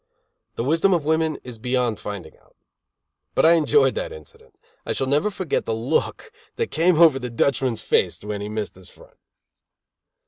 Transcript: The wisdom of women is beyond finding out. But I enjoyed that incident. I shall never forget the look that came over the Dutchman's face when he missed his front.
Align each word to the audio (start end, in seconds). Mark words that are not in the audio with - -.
The 0.55 0.63
wisdom 0.63 0.95
of 0.95 1.05
women 1.05 1.37
is 1.43 1.59
beyond 1.59 1.99
finding 1.99 2.35
out. 2.35 2.55
But 3.35 3.45
I 3.45 3.53
enjoyed 3.53 3.93
that 3.93 4.11
incident. 4.11 4.55
I 4.83 4.93
shall 4.93 5.05
never 5.05 5.29
forget 5.29 5.67
the 5.67 5.75
look 5.75 6.31
that 6.55 6.71
came 6.71 6.99
over 6.99 7.19
the 7.19 7.29
Dutchman's 7.29 7.83
face 7.83 8.23
when 8.23 8.41
he 8.41 8.49
missed 8.49 8.73
his 8.73 8.89
front. 8.89 9.19